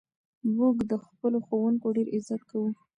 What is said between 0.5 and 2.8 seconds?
موږ د خپلو ښوونکو ډېر عزت کوو.